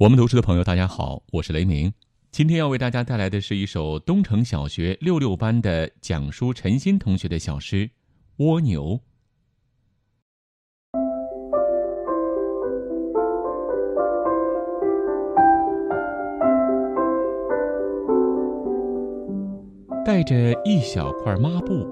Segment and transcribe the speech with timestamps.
[0.00, 1.92] 我们读书的朋友，大家好，我是雷鸣。
[2.30, 7.86] 今天要为大家带来的是一首东城小学六六班的讲书陈鑫同学的小诗
[8.38, 8.98] 《蜗牛》。
[20.02, 21.86] 带着一小块抹布，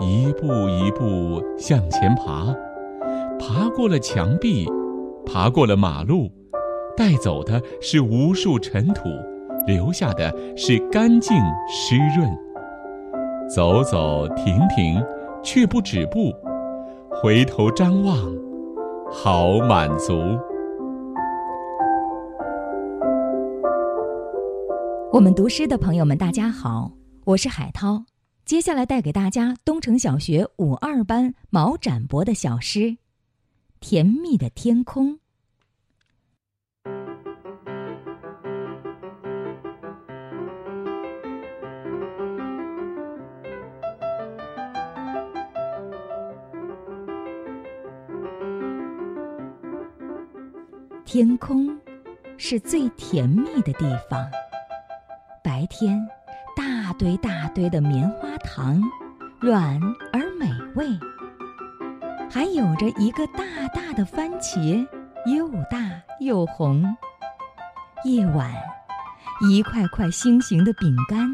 [0.00, 2.52] 一步一步向前爬，
[3.38, 4.66] 爬过了墙壁，
[5.24, 6.28] 爬过了马路。
[6.96, 9.08] 带走的是无数尘土，
[9.66, 11.36] 留下的是干净
[11.68, 12.28] 湿润。
[13.48, 15.04] 走走停停，
[15.42, 16.32] 却不止步，
[17.10, 18.16] 回头张望，
[19.10, 20.38] 好满足。
[25.12, 26.92] 我们读诗的朋友们，大家好，
[27.24, 28.04] 我是海涛。
[28.44, 32.78] 接下来带给大家东城小学五二班毛展博的小诗
[33.80, 35.14] 《甜蜜的天空》。
[51.04, 51.68] 天空
[52.38, 54.26] 是最甜蜜的地方。
[55.42, 56.00] 白天，
[56.56, 58.82] 大堆大堆的棉花糖，
[59.38, 59.78] 软
[60.12, 60.86] 而美味。
[62.30, 63.44] 还有着一个大
[63.74, 64.86] 大的番茄，
[65.26, 65.78] 又大
[66.20, 66.82] 又红。
[68.04, 68.50] 夜晚，
[69.48, 71.28] 一块块心形的饼干，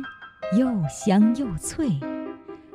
[0.58, 1.88] 又香又脆。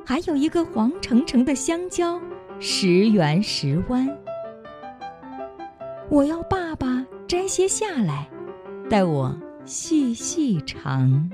[0.04, 2.18] 还有一个黄澄澄的香蕉，
[2.58, 4.08] 时圆时弯。
[6.08, 8.30] 我要爸爸摘些下来，
[8.88, 11.30] 带我细细尝。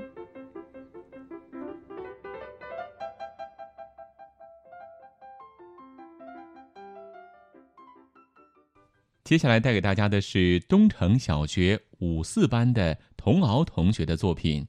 [9.23, 14.63] 接下来带给大家的是东城小学五四班的童敖同学的作品《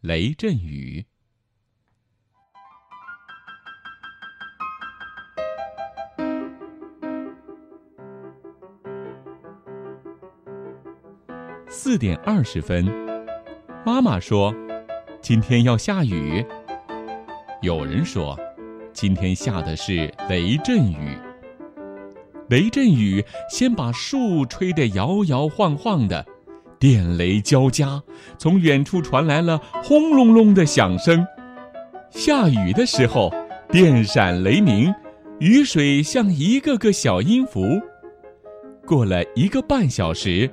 [0.00, 1.04] 雷阵雨》。
[11.76, 12.86] 四点二十分，
[13.84, 14.54] 妈妈说
[15.20, 16.46] ：“今天要下雨。”
[17.62, 18.38] 有人说
[18.94, 21.18] ：“今天下的是雷阵雨。”
[22.48, 26.24] 雷阵雨先把树吹得摇摇晃晃的，
[26.78, 28.00] 电雷交加，
[28.38, 31.26] 从远处传来了轰隆隆的响声。
[32.08, 33.34] 下雨的时候，
[33.68, 34.94] 电闪雷鸣，
[35.40, 37.60] 雨水像一个个小音符。
[38.86, 40.48] 过了一个半小时。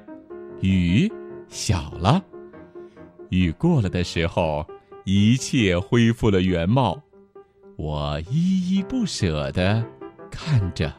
[0.61, 1.11] 雨
[1.47, 2.23] 小了，
[3.29, 4.65] 雨过了的时候，
[5.05, 7.01] 一切恢复了原貌。
[7.77, 9.83] 我依依不舍地
[10.29, 10.93] 看着。